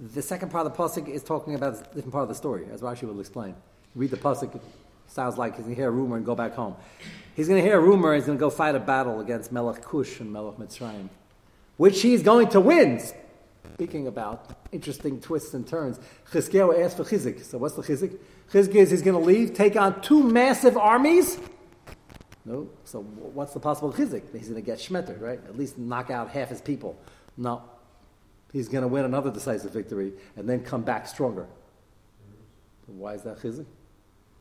[0.00, 2.66] The second part of the pasuk is talking about a different part of the story,
[2.72, 3.54] as Rashi will explain.
[3.94, 4.58] Read the pasuk.
[5.06, 6.74] Sounds like he's going to hear a rumor and go back home.
[7.34, 8.12] He's going to hear a rumor.
[8.12, 11.08] And he's going to go fight a battle against Melech Cush and Melech Mitzrayim,
[11.76, 13.00] which he's going to win.
[13.74, 15.98] Speaking about interesting twists and turns,
[16.32, 17.42] Chizkiyahu asked for chizik.
[17.42, 18.18] So what's the chizik?
[18.52, 21.38] Chizik is he's going to leave, take on two massive armies
[22.44, 22.68] no.
[22.84, 24.22] So what's the possible chizik?
[24.32, 25.40] He's going to get shmetter, right?
[25.46, 26.98] At least knock out half his people.
[27.36, 27.62] No.
[28.52, 31.46] He's going to win another decisive victory and then come back stronger.
[32.86, 33.66] Why is that chizik?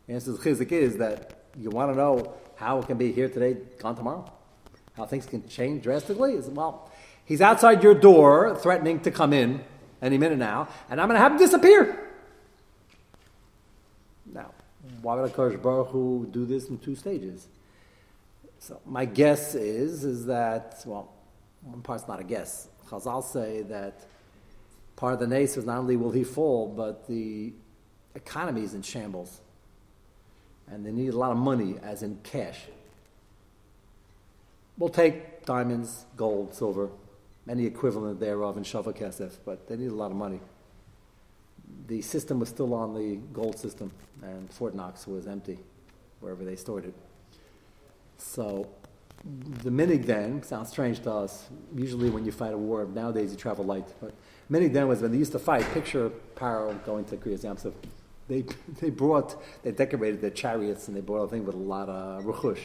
[0.07, 3.29] The answer to chizik is that you want to know how it can be here
[3.29, 4.31] today, gone tomorrow.
[4.97, 6.91] How things can change drastically is well,
[7.25, 9.63] he's outside your door threatening to come in
[10.01, 12.07] any minute now, and I'm going to have him disappear.
[14.25, 14.51] Now,
[15.01, 17.47] why would a Kosh Baruch Hu do this in two stages?
[18.59, 21.13] So my guess is is that well,
[21.61, 22.68] one part's not a guess.
[22.89, 24.05] Chazal say that
[24.95, 27.53] part of the nace is not only will he fall, but the
[28.15, 29.41] economy is in shambles,
[30.67, 32.59] and they need a lot of money, as in cash.
[34.77, 36.89] We'll take diamonds, gold, silver,
[37.47, 40.39] any equivalent thereof in Shava Kesef, but they need a lot of money.
[41.87, 45.59] The system was still on the gold system, and Fort Knox was empty,
[46.19, 46.93] wherever they stored it.
[48.17, 48.67] So
[49.23, 51.49] the minig then sounds strange to us.
[51.75, 53.87] Usually, when you fight a war nowadays, you travel light.
[53.99, 54.13] But
[54.49, 55.65] minig then was when they used to fight.
[55.73, 57.73] Picture Paro going to Kriyas Yamsuf.
[58.27, 58.45] They
[58.79, 62.23] they brought they decorated their chariots and they brought a thing with a lot of
[62.23, 62.61] ruchush.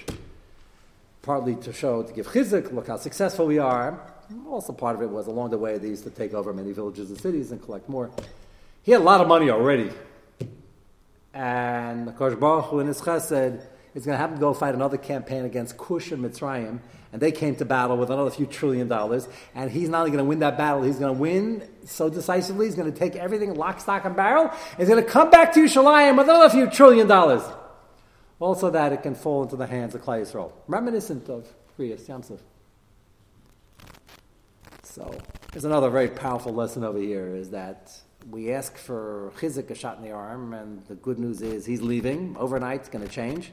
[1.23, 4.13] Partly to show to give chizik, look how successful we are.
[4.49, 7.11] Also, part of it was along the way they used to take over many villages
[7.11, 8.11] and cities and collect more.
[8.83, 9.91] He had a lot of money already,
[11.33, 13.63] and Kosh Baruch Hu in his chesed
[13.95, 16.81] is going to have to go fight another campaign against Cush and Mitzrayim,
[17.13, 19.29] and they came to battle with another few trillion dollars.
[19.55, 22.67] And he's not only going to win that battle, he's going to win so decisively.
[22.67, 24.51] He's going to take everything lock, stock, and barrel.
[24.77, 27.43] He's going to come back to Yerushalayim with another few trillion dollars.
[28.41, 31.47] Also, that it can fall into the hands of Klal Yisrael, reminiscent of
[31.79, 32.41] Kriyas Yamsuf.
[34.83, 35.17] So,
[35.53, 37.97] there's another very powerful lesson over here: is that
[38.29, 41.81] we ask for chizik a shot in the arm, and the good news is he's
[41.81, 42.81] leaving overnight.
[42.81, 43.53] It's going to change.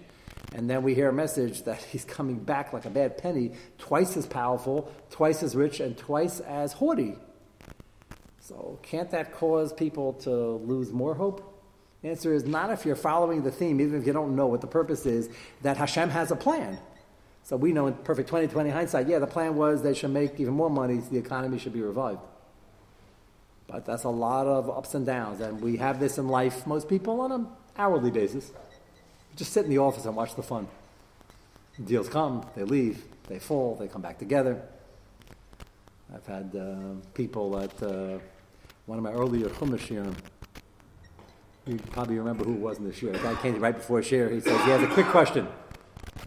[0.53, 4.17] And then we hear a message that he's coming back like a bad penny, twice
[4.17, 7.15] as powerful, twice as rich, and twice as haughty.
[8.39, 11.47] So, can't that cause people to lose more hope?
[12.01, 14.61] The answer is not if you're following the theme, even if you don't know what
[14.61, 15.29] the purpose is,
[15.61, 16.79] that Hashem has a plan.
[17.43, 20.53] So we know in perfect 2020 hindsight, yeah, the plan was they should make even
[20.53, 22.19] more money, so the economy should be revived.
[23.67, 26.89] But that's a lot of ups and downs, and we have this in life, most
[26.89, 28.51] people, on an hourly basis.
[29.35, 30.67] Just sit in the office and watch the fun.
[31.83, 34.61] Deals come, they leave, they fall, they come back together.
[36.13, 38.19] I've had uh, people at uh,
[38.85, 40.13] one of my earlier Chumash shiurim.
[41.65, 43.13] You probably remember who it was in this year.
[43.13, 44.29] The guy came right before share.
[44.29, 45.47] He says he has a quick question.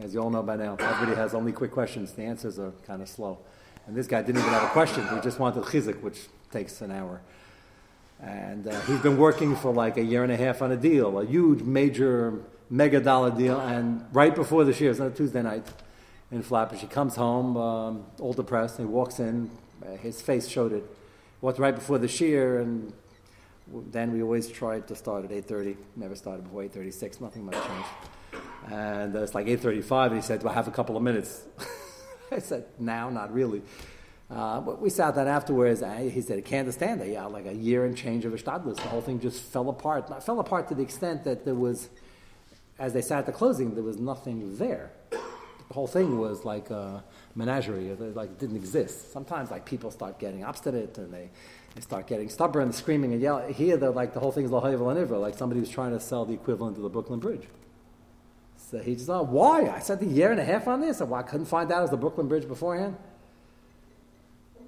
[0.01, 2.13] As you all know by now, everybody has only quick questions.
[2.13, 3.39] The answers are kind of slow.
[3.87, 5.07] And this guy didn't even have a question.
[5.09, 7.21] He just wanted chizik, which takes an hour.
[8.23, 11.19] And uh, he's been working for like a year and a half on a deal,
[11.19, 12.41] a huge, major
[12.75, 13.61] mega dollar deal.
[13.61, 15.67] And right before the shiur, it's on a Tuesday night
[16.33, 18.79] in Flatbush, she comes home um, all depressed.
[18.79, 19.51] And he walks in,
[19.85, 20.85] uh, his face showed it.
[21.41, 22.93] Walked right before the shiur, and
[23.93, 25.77] then we always tried to start at 8.30.
[25.95, 27.21] Never started before 8.36.
[27.21, 27.89] Nothing much changed.
[28.73, 31.45] And uh, it's like 8.35, and he said, do I have a couple of minutes?
[32.33, 33.63] I said, now, not really.
[34.31, 37.09] Uh, but we sat down afterwards, and he said, he can't understand it.
[37.09, 38.77] Yeah, like a year and change of a Shtadlis.
[38.77, 40.25] The whole thing just fell apart.
[40.25, 41.91] Fell apart to the extent that there was
[42.79, 44.91] as they sat at the closing, there was nothing there.
[45.11, 47.03] The whole thing was like a
[47.35, 49.13] menagerie, it like didn't exist.
[49.13, 51.31] Sometimes like people start getting obstinate and they,
[51.75, 53.53] they start getting stubborn, screaming and yelling.
[53.55, 56.25] Here, the like the whole thing is lahayiv and like somebody was trying to sell
[56.25, 57.49] the equivalent of the Brooklyn Bridge.
[58.57, 59.69] So he just, oh, why?
[59.69, 61.83] I spent a year and a half on this, and I couldn't find out it
[61.83, 62.97] was the Brooklyn Bridge beforehand.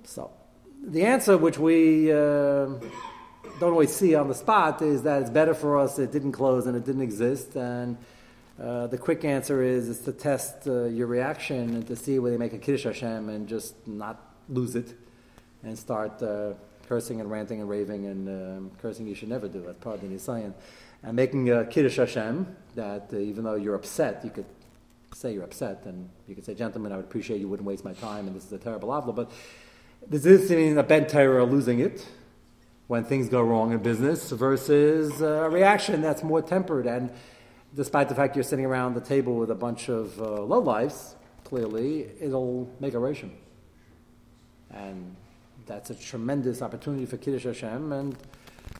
[0.05, 0.31] So,
[0.85, 2.69] the answer, which we uh,
[3.59, 6.67] don't always see on the spot is that it's better for us it didn't close
[6.67, 7.57] and it didn't exist.
[7.57, 7.97] And
[8.63, 12.35] uh, the quick answer is, is to test uh, your reaction and to see whether
[12.35, 14.95] you make a Kiddush Hashem and just not lose it
[15.63, 16.53] and start uh,
[16.89, 19.63] cursing and ranting and raving and um, cursing you should never do.
[19.63, 20.53] That's part of the Nisayan.
[21.03, 24.47] And making a Kiddush Hashem, that uh, even though you're upset, you could
[25.15, 27.95] say you're upset, and you could say, gentlemen, I would appreciate you wouldn't waste my
[27.95, 29.31] time, and this is a terrible avla, but
[30.07, 32.07] this is mean a bent terror losing it
[32.87, 36.87] when things go wrong in business versus a reaction that's more tempered.
[36.87, 37.11] And
[37.75, 42.11] despite the fact you're sitting around the table with a bunch of uh, lowlifes, clearly
[42.21, 43.33] it'll make a ration.
[44.71, 45.17] And
[45.67, 48.17] that's a tremendous opportunity for Kiddush Hashem, and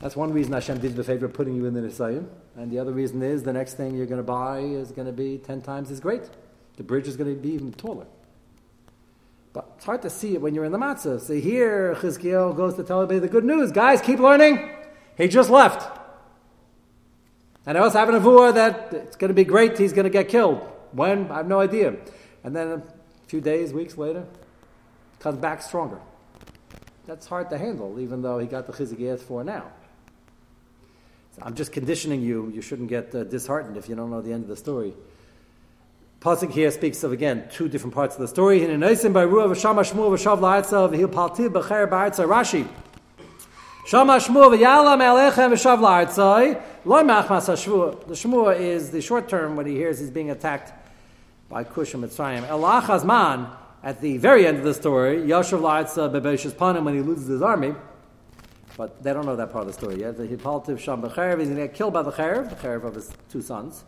[0.01, 2.27] that's one reason Hashem did the favor of putting you in the Nisayan.
[2.55, 5.13] And the other reason is the next thing you're going to buy is going to
[5.13, 6.29] be 10 times as great.
[6.77, 8.05] The bridge is going to be even taller.
[9.57, 11.19] But it's hard to see it when you're in the matzah.
[11.19, 13.71] So here, Chizkiel goes to tell everybody the good news.
[13.71, 14.69] Guys, keep learning.
[15.17, 15.99] He just left.
[17.65, 20.11] And I also have an avua that it's going to be great, he's going to
[20.11, 20.59] get killed.
[20.91, 21.31] When?
[21.31, 21.95] I have no idea.
[22.43, 22.83] And then a
[23.25, 24.27] few days, weeks later,
[25.17, 26.01] comes back stronger.
[27.07, 29.71] That's hard to handle, even though he got the chizik for now.
[31.35, 32.51] So I'm just conditioning you.
[32.53, 34.93] You shouldn't get uh, disheartened if you don't know the end of the story.
[36.19, 38.61] Pasuk here speaks of again two different parts of the story.
[38.61, 39.07] Rashi.
[43.85, 45.77] Shama Shmuel v'yala me'alechem v'shav
[47.37, 48.07] ha'shvua.
[48.07, 50.73] The Shmuel is the short term when he hears he's being attacked
[51.49, 52.47] by Cush and Mitzrayim.
[52.47, 53.51] Elach Hazman,
[53.83, 57.43] at the very end of the story, Yashav la'artzai bebeish's panim when he loses his
[57.43, 57.75] army.
[58.75, 60.17] But they don't know that part of the story yet.
[60.17, 62.95] The Hipaltiv Sham B'cherev, he's going to get killed by the Cherev, the Cherev of
[62.95, 63.83] his two sons,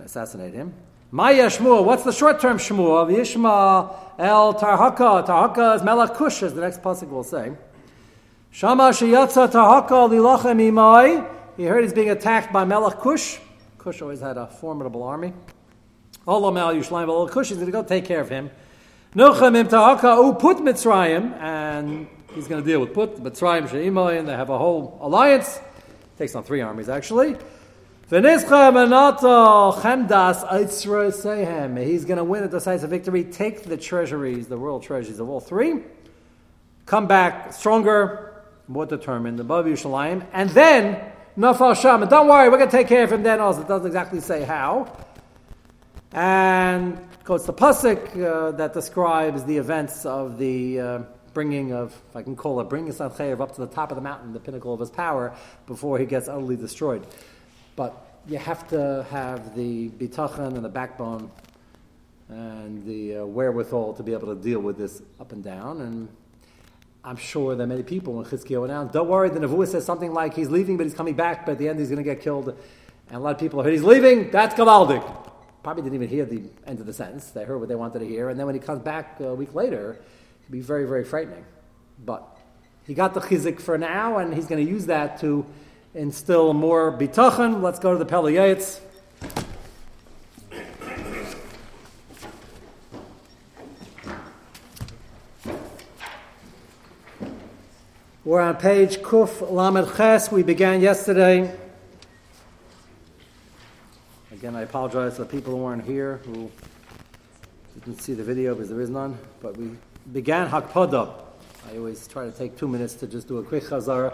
[0.00, 0.72] assassinate him.
[1.12, 3.08] Maya Shmuel, what's the short term Shmuel?
[3.08, 5.24] Yishma El Tarhaka.
[5.24, 7.52] Tarhaka is Melech Kush, as the next pasuk will say.
[8.50, 11.24] Shama sheyatza Tarhaka lilachem imai.
[11.56, 13.38] He heard he's being attacked by Melech Kush.
[14.02, 15.32] Always had a formidable army.
[16.26, 18.50] Olam al Yushlayim, but Kush is going to go take care of him.
[19.14, 24.18] Nuchem im Tarhaka u put Mitzrayim, and he's going to deal with put Mitzrayim sheimai,
[24.18, 25.60] and they have a whole alliance.
[26.18, 27.36] Takes on three armies actually.
[28.08, 28.44] He's
[32.04, 35.80] going to win a decisive victory, take the treasuries, the world treasuries of all three,
[36.86, 41.02] come back stronger, more determined, above Yerushalayim, and then
[41.36, 42.02] Nafal Sham.
[42.02, 43.62] And don't worry, we're going to take care of him then also.
[43.62, 44.86] It doesn't exactly say how.
[46.12, 50.98] And quotes the Pasuk uh, that describes the events of the uh,
[51.34, 54.00] bringing of, if I can call it, bringing Sancheriv up to the top of the
[54.00, 55.34] mountain, the pinnacle of his power,
[55.66, 57.04] before he gets utterly destroyed.
[57.76, 61.30] But you have to have the bitachon and the backbone
[62.28, 65.82] and the uh, wherewithal to be able to deal with this up and down.
[65.82, 66.08] And
[67.04, 70.34] I'm sure that many people when Chizkiyahu announced, don't worry, the Nevuah says something like
[70.34, 72.48] he's leaving, but he's coming back, but at the end he's going to get killed.
[72.48, 75.04] And a lot of people heard he's leaving, that's Gavaldik.
[75.62, 77.30] Probably didn't even hear the end of the sentence.
[77.30, 78.28] They heard what they wanted to hear.
[78.28, 81.44] And then when he comes back a week later, it could be very, very frightening.
[82.04, 82.24] But
[82.86, 85.46] he got the chizik for now, and he's going to use that to
[85.96, 87.62] instill more bitachon.
[87.62, 88.80] Let's go to the Pele Yoetz.
[98.24, 100.30] We're on page Kuf Lamed Ches.
[100.30, 101.56] We began yesterday.
[104.32, 106.50] Again, I apologize to the people who weren't here, who
[107.74, 109.16] didn't see the video because there is none.
[109.40, 109.70] But we
[110.12, 111.22] began Hakpada.
[111.70, 114.12] I always try to take two minutes to just do a quick chazara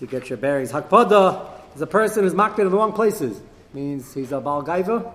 [0.00, 0.72] to get your bearings.
[0.72, 3.40] Hakpada is a person who's makbid in the wrong places.
[3.72, 5.12] Means he's a bal gaiva.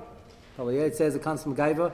[0.57, 1.91] It says it comes from gaiva,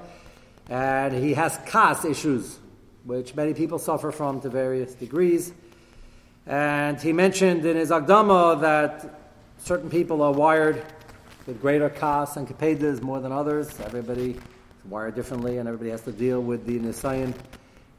[0.70, 2.60] and he has kas issues,
[3.06, 5.54] which many people suffer from to various degrees.
[6.46, 9.20] And he mentioned in his Hakdama that
[9.58, 10.84] certain people are wired
[11.48, 13.80] with greater kas and kapedas more than others.
[13.80, 17.34] Everybody is wired differently, and everybody has to deal with the nisayan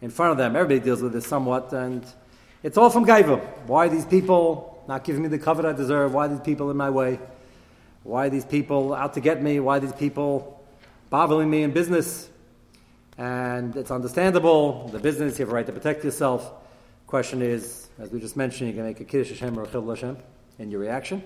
[0.03, 0.55] in front of them.
[0.55, 2.05] Everybody deals with this somewhat, and
[2.63, 3.41] it's all from Gaiva.
[3.67, 6.15] Why these people not giving me the cover I deserve?
[6.15, 7.19] Why are these people in my way?
[8.03, 9.61] Why are these people out to get me?
[9.61, 10.65] Why are these people
[11.11, 12.29] bothering me in business?
[13.19, 14.89] And it's understandable.
[14.89, 16.51] The business, you have a right to protect yourself.
[17.07, 19.89] Question is, as we just mentioned, you can make a Kiddush Hashem or a Chil
[19.89, 20.17] Hashem
[20.59, 21.23] in your reaction.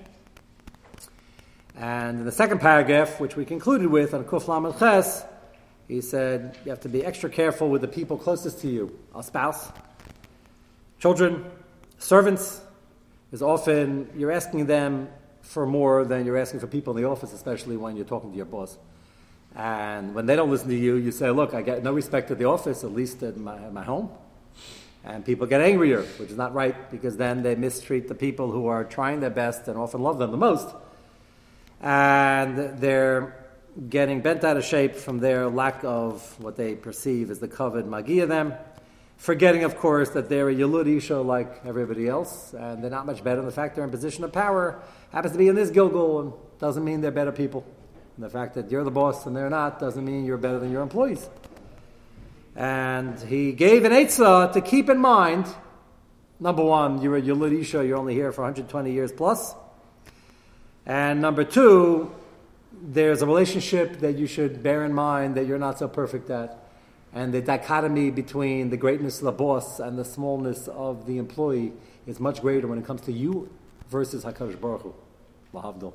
[1.76, 5.24] And in the second paragraph, which we concluded with on Kuf Lamed Ches,
[5.88, 9.22] he said you have to be extra careful with the people closest to you, a
[9.22, 9.70] spouse,
[10.98, 11.44] children,
[11.98, 12.60] servants.
[13.32, 15.08] Is often you're asking them
[15.42, 18.36] for more than you're asking for people in the office, especially when you're talking to
[18.36, 18.78] your boss.
[19.54, 22.38] And when they don't listen to you, you say, "Look, I get no respect at
[22.38, 24.10] the office, at least at my, at my home."
[25.04, 28.66] And people get angrier, which is not right because then they mistreat the people who
[28.66, 30.74] are trying their best and often love them the most.
[31.80, 33.36] And they're
[33.88, 37.86] getting bent out of shape from their lack of what they perceive as the covered
[37.86, 38.54] magia them.
[39.16, 43.22] Forgetting, of course, that they're a Yalud Isha like everybody else, and they're not much
[43.24, 43.40] better.
[43.40, 44.80] And the fact they're in position of power
[45.12, 47.64] happens to be in this Gilgul, and doesn't mean they're better people.
[48.16, 50.70] And the fact that you're the boss and they're not doesn't mean you're better than
[50.70, 51.28] your employees.
[52.54, 55.46] And he gave an Eitzah to keep in mind
[56.40, 59.54] number one, you're a Yalud Isha, you're only here for 120 years plus.
[60.84, 62.14] And number two,
[62.72, 66.65] there's a relationship that you should bear in mind that you're not so perfect at
[67.16, 71.72] and the dichotomy between the greatness of the boss and the smallness of the employee
[72.06, 73.48] is much greater when it comes to you
[73.88, 74.94] versus Hakadosh Baruch Hu,
[75.54, 75.94] Lahavdil.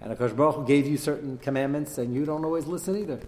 [0.00, 3.20] And Hakadosh Baruch Hu gave you certain commandments, and you don't always listen either.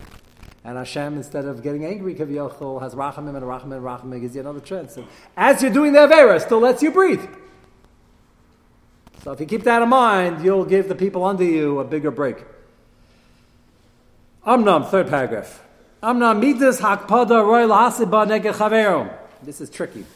[0.64, 4.40] And Hashem, instead of getting angry, Kaviyachol, has Rachamim and Rachamim and Rachamim gives you
[4.40, 4.96] another chance.
[4.96, 7.22] And as you're doing the Avera, still lets you breathe.
[9.22, 12.10] So if you keep that in mind, you'll give the people under you a bigger
[12.10, 12.46] break.
[14.46, 15.67] Amnam, third paragraph.
[19.42, 20.06] This is tricky.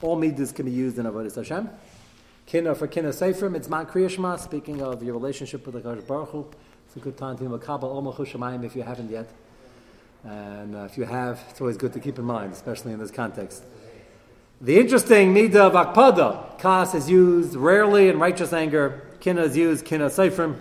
[0.00, 1.68] All midas can be used in avodas Hashem.
[2.46, 3.54] Kina for kina seifrim.
[3.54, 4.40] It's man kriyashma.
[4.40, 6.46] Speaking of your relationship with the Kadosh Baruch Hu,
[6.86, 9.28] it's a good time to makabel omachu shemayim if you haven't yet.
[10.24, 13.10] And uh, if you have, it's always good to keep in mind, especially in this
[13.10, 13.62] context.
[14.62, 19.02] The interesting midah of akpada, kas is used rarely in righteous anger.
[19.20, 20.56] Kina is used kina seifrim.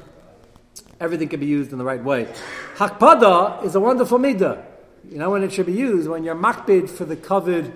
[1.00, 2.28] Everything can be used in the right way.
[2.76, 4.64] Hakpada is a wonderful midah.
[5.10, 6.10] You know when it should be used?
[6.10, 7.72] When you're makbid for the covered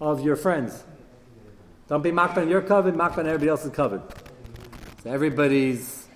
[0.00, 0.84] of your friends.
[1.88, 4.02] Don't be makbid on your covered, makbid on everybody else's covered.
[5.02, 6.06] So everybody's,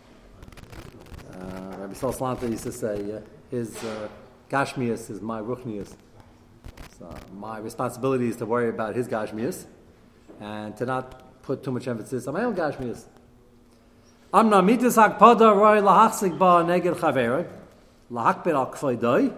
[1.32, 4.08] uh, Rabbi Sol Salanter used to say, uh, his uh,
[4.50, 5.94] gashmias is my ruchnias.
[6.98, 9.66] So my responsibility is to worry about his gashmias
[10.40, 13.04] and to not put too much emphasis on my own gashmias.
[14.34, 17.46] Amna mitzvah hakpada roy lahachzik ba neged chavera,
[18.10, 19.32] lahakbir al kfaydai,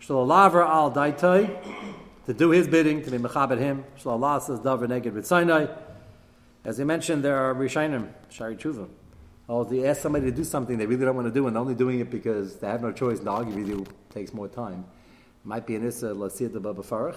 [0.00, 1.50] shalalavra al daitai,
[2.26, 5.76] to do his bidding, to be mechabed him, shalalah says davar neged b'tzainai.
[6.64, 8.88] As I mentioned, there are rishainim, shari tshuva.
[9.48, 11.60] Oh, they ask somebody to do something they really don't want to do, and they're
[11.60, 14.84] only doing it because they have no choice, and argue with you takes more time.
[15.42, 17.16] Might be an issa lasiyat baba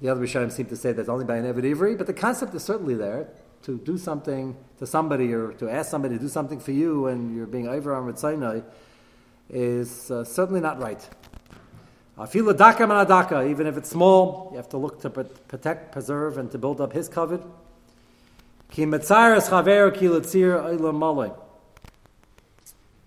[0.00, 2.52] The other Rishonim seem to say that's only by an Evid Ivri, but the concept
[2.56, 3.28] is certainly there
[3.66, 7.36] to do something to somebody or to ask somebody to do something for you and
[7.36, 8.62] you're being over on Ritzainai
[9.50, 11.06] is uh, certainly not right.
[12.16, 16.48] Afila daka manadaka, even if it's small, you have to look to protect, preserve, and
[16.52, 17.42] to build up his covet.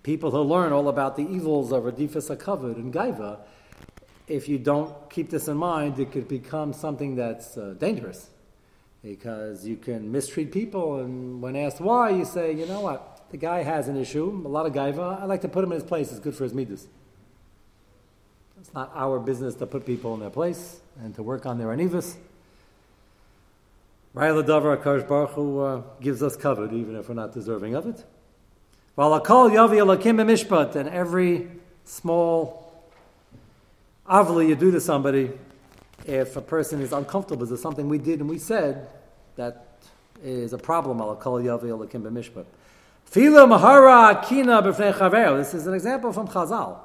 [0.02, 3.38] People who learn all about the evils of Radifas HaKavod and Gaiva,
[4.28, 8.28] if you don't keep this in mind, it could become something that's uh, dangerous
[9.02, 13.36] because you can mistreat people, and when asked why, you say, you know what, the
[13.36, 15.88] guy has an issue, a lot of gaiva, I like to put him in his
[15.88, 16.86] place, it's good for his midas.
[18.60, 21.68] It's not our business to put people in their place and to work on their
[21.68, 22.16] anivas.
[24.14, 27.86] Ra'ila Davar Akash Baruch Hu uh, gives us covered, even if we're not deserving of
[27.86, 28.04] it.
[28.98, 31.48] Akal Yavi Alakim Mishpat, and every
[31.84, 32.84] small
[34.06, 35.30] avli you do to somebody,
[36.06, 38.88] if a person is uncomfortable, is there something we did and we said
[39.36, 39.66] that
[40.22, 40.98] is a problem?
[45.38, 46.78] This is an example from Chazal.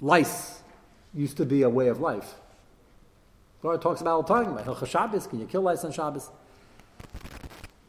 [0.00, 0.60] Lice
[1.14, 2.34] used to be a way of life.
[3.62, 5.26] Torah talks about all the time about Hilchah Shabbos.
[5.26, 6.30] Can you kill lice on Shabbos?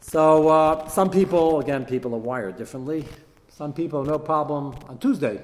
[0.00, 3.04] So uh, some people, again, people are wired differently.
[3.48, 5.42] Some people, no problem on Tuesday,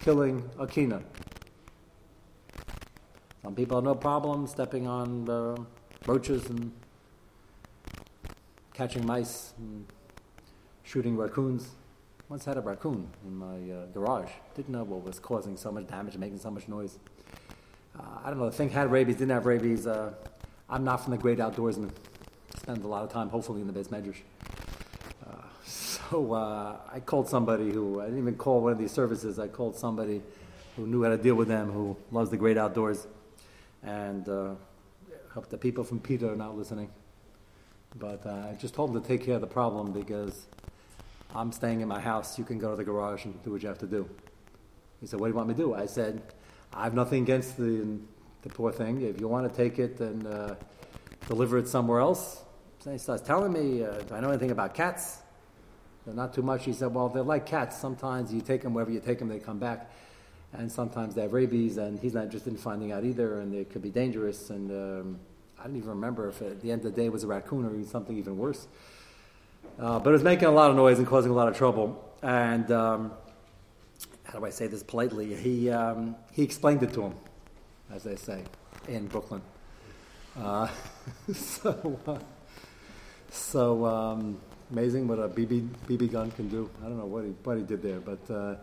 [0.00, 1.02] killing a kina.
[3.42, 5.66] Some people have no problem stepping on the
[6.06, 6.70] roaches and
[8.72, 9.84] catching mice and
[10.84, 11.70] shooting raccoons.
[12.28, 14.30] Once had a raccoon in my uh, garage.
[14.54, 17.00] Didn't know what was causing so much damage, making so much noise.
[17.98, 18.46] Uh, I don't know.
[18.46, 19.88] The thing had rabies, didn't have rabies.
[19.88, 20.12] Uh,
[20.70, 21.90] I'm not from the great outdoorsman.
[22.58, 24.20] Spend a lot of time, hopefully, in the base medrash.
[25.26, 25.34] Uh,
[25.64, 29.40] so uh, I called somebody who I didn't even call one of these services.
[29.40, 30.22] I called somebody
[30.76, 33.08] who knew how to deal with them, who loves the great outdoors
[33.82, 34.54] and uh,
[35.30, 36.90] hope the people from PETA are not listening.
[37.98, 40.46] But uh, I just told them to take care of the problem because
[41.34, 42.38] I'm staying in my house.
[42.38, 44.08] You can go to the garage and do what you have to do.
[45.00, 45.74] He said, What do you want me to do?
[45.74, 46.22] I said,
[46.72, 47.98] I have nothing against the,
[48.42, 49.02] the poor thing.
[49.02, 50.54] If you want to take it and uh,
[51.26, 52.42] deliver it somewhere else.
[52.78, 55.18] So he starts telling me, uh, Do I know anything about cats?
[56.06, 56.64] They're not too much.
[56.64, 57.76] He said, Well, they're like cats.
[57.76, 59.90] Sometimes you take them wherever you take them, they come back
[60.52, 63.70] and sometimes they have rabies, and he's not interested in finding out either, and it
[63.70, 64.50] could be dangerous.
[64.50, 65.18] And um,
[65.58, 67.64] I don't even remember if at the end of the day it was a raccoon
[67.64, 68.66] or something even worse.
[69.78, 72.02] Uh, but it was making a lot of noise and causing a lot of trouble.
[72.22, 73.12] And um,
[74.24, 75.34] how do I say this politely?
[75.34, 77.14] He, um, he explained it to him.
[77.90, 78.44] as they say
[78.88, 79.42] in Brooklyn.
[80.38, 80.68] Uh,
[81.32, 82.18] so, uh,
[83.30, 84.40] so um,
[84.72, 86.68] amazing what a BB, BB gun can do.
[86.80, 88.54] I don't know what he, what he did there, but uh,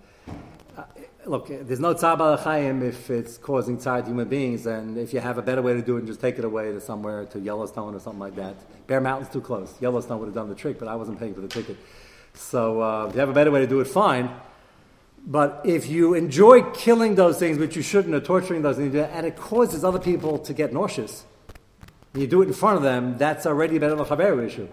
[0.75, 0.83] uh,
[1.25, 5.19] look, there's no tzar balachayim if it's causing tzar to human beings, and if you
[5.19, 7.93] have a better way to do it, just take it away to somewhere, to Yellowstone
[7.93, 8.55] or something like that.
[8.87, 9.79] Bear Mountain's too close.
[9.79, 11.77] Yellowstone would have done the trick, but I wasn't paying for the ticket.
[12.33, 14.31] So uh, if you have a better way to do it, fine.
[15.27, 19.25] But if you enjoy killing those things, which you shouldn't, or torturing those things, and
[19.27, 21.25] it causes other people to get nauseous,
[22.15, 24.67] you do it in front of them, that's already a better chaveru issue.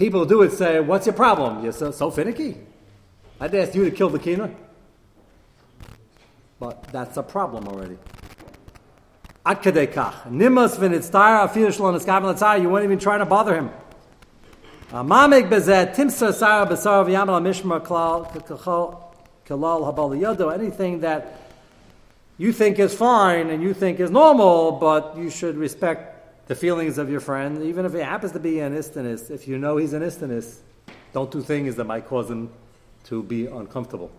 [0.00, 1.62] People do it say, What's your problem?
[1.62, 2.56] You're so, so finicky.
[3.38, 4.50] I'd ask you to kill the kina.
[6.58, 7.98] But that's a problem already.
[9.44, 10.22] Ad kach.
[10.30, 13.70] Nimas v'nitztar afir shalom eskav You weren't even trying to bother him.
[14.90, 18.26] Mamig bezet timsa sara b'sar v'yamal mishmar klal
[19.44, 21.38] kalal habal yodo, anything that
[22.38, 26.19] you think is fine and you think is normal, but you should respect
[26.50, 29.30] the feelings of your friend, even if he happens to be an istinist.
[29.30, 30.56] If you know he's an istinist,
[31.12, 32.50] don't do things that might cause him
[33.04, 34.10] to be uncomfortable.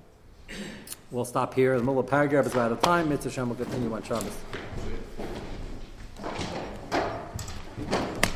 [1.12, 1.76] We'll stop here.
[1.76, 3.10] The middle of paragraph is out of time.
[3.10, 4.32] Mitzvah Shem will continue on Shabbos.